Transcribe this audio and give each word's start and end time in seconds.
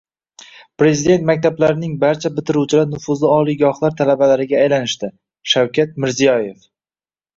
Prezident 0.83 1.25
maktablarining 1.29 1.91
barcha 2.03 2.31
bitiruvchilari 2.39 2.91
nufuzli 2.95 3.29
oliygohlar 3.35 3.95
talabalariga 4.03 4.59
aylanishdi- 4.65 5.11
Shavkat 5.53 5.93
Mirziyoyev 6.07 6.69